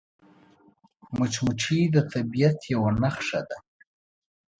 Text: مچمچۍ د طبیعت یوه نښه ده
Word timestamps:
مچمچۍ 1.17 1.81
د 1.95 1.97
طبیعت 2.11 2.59
یوه 2.73 2.91
نښه 3.01 3.41
ده 3.49 3.57